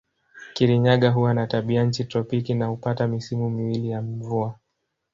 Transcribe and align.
Kirinyaga 0.53 1.09
huwa 1.09 1.33
na 1.33 1.47
tabianchi 1.47 2.03
tropiki 2.05 2.53
na 2.53 2.65
hupata 2.65 3.07
misimu 3.07 3.49
miwili 3.49 3.89
ya 3.89 4.01
mvua. 4.01 4.55